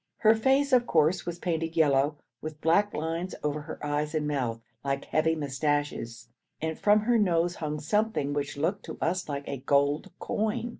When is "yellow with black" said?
1.77-2.91